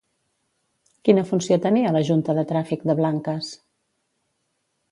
[1.09, 3.53] Quina funció tenia la Junta de Tràfic de Blanques?